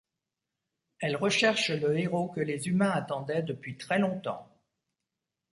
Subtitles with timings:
[0.97, 4.49] Elle recherche le héros que les humains attendaient depuis très longtemps.